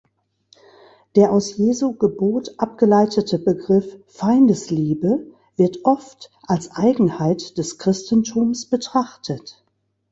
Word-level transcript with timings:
Der 1.15 1.31
aus 1.31 1.55
Jesu 1.57 1.93
Gebot 1.93 2.55
abgeleitete 2.57 3.37
Begriff 3.37 3.99
„Feindesliebe“ 4.07 5.27
wird 5.57 5.85
oft 5.85 6.31
als 6.47 6.71
Eigenheit 6.71 7.55
des 7.59 7.77
Christentums 7.77 8.65
betrachtet. 8.65 9.63